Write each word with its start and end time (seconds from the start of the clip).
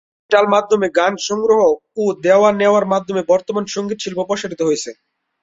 Digital 0.21 0.45
মাধ্যমে 0.55 0.87
গান 0.97 1.13
সংগ্রহ 1.27 1.61
ও 1.97 2.13
দেয়া-নেয়ার 2.23 2.85
মাধ্যমে 2.93 3.21
বর্তমান 3.31 3.63
সঙ্গীত 3.67 3.99
শিল্প 4.01 4.19
প্রসারিত 4.29 4.61
হয়েছে। 4.67 4.89